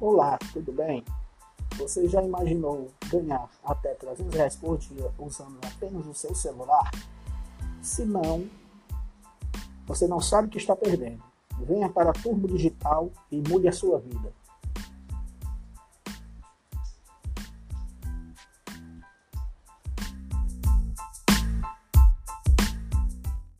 [0.00, 1.04] Olá, tudo bem?
[1.76, 6.90] Você já imaginou ganhar até 300 reais por dia usando apenas o seu celular?
[7.82, 8.48] Se não,
[9.86, 11.22] você não sabe o que está perdendo.
[11.58, 14.32] Venha para a Turbo Digital e mude a sua vida.